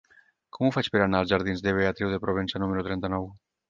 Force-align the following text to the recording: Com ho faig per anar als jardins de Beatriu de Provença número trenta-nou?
Com 0.57 0.67
ho 0.67 0.71
faig 0.77 0.89
per 0.95 1.03
anar 1.07 1.21
als 1.21 1.31
jardins 1.33 1.63
de 1.69 1.77
Beatriu 1.83 2.13
de 2.17 2.23
Provença 2.27 2.67
número 2.67 2.91
trenta-nou? 2.93 3.35